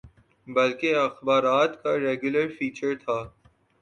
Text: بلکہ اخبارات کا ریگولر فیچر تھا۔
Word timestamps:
بلکہ 0.47 0.95
اخبارات 0.97 1.81
کا 1.83 1.91
ریگولر 1.99 2.47
فیچر 2.57 2.93
تھا۔ 3.03 3.19